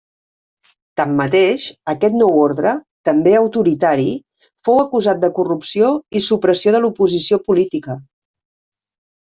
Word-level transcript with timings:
Tanmateix, 1.01 1.65
aquest 1.93 2.17
Nou 2.21 2.39
Ordre, 2.45 2.73
també 3.11 3.35
autoritari, 3.41 4.09
fou 4.69 4.83
acusat 4.87 5.23
de 5.27 5.33
corrupció 5.39 5.93
i 6.23 6.27
supressió 6.31 6.77
de 6.79 6.85
l'oposició 6.87 7.43
política. 7.53 8.03